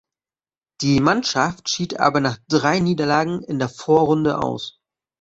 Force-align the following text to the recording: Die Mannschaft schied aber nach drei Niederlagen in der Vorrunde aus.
Die 0.81 0.99
Mannschaft 0.99 1.69
schied 1.69 1.99
aber 1.99 2.21
nach 2.21 2.39
drei 2.49 2.79
Niederlagen 2.79 3.43
in 3.43 3.59
der 3.59 3.69
Vorrunde 3.69 4.39
aus. 4.41 4.79